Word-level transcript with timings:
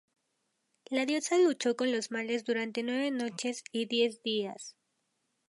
La 0.89 1.05
diosa 1.05 1.37
luchó 1.37 1.75
con 1.77 1.91
los 1.91 2.09
males 2.09 2.43
durante 2.43 2.81
nueve 2.81 3.11
noches 3.11 3.63
y 3.71 3.85
diez 3.85 4.23
días. 4.23 4.75